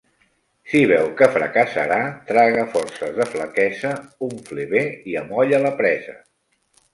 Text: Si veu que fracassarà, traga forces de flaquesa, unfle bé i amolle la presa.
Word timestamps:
Si 0.69 0.79
veu 0.91 1.09
que 1.19 1.27
fracassarà, 1.35 1.99
traga 2.31 2.63
forces 2.77 3.13
de 3.19 3.27
flaquesa, 3.35 3.93
unfle 4.29 4.67
bé 4.73 4.83
i 5.13 5.15
amolle 5.23 5.61
la 5.67 5.75
presa. 5.85 6.19